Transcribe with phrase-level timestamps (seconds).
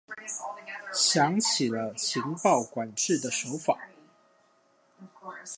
[0.91, 3.77] 想起了情報管制的手法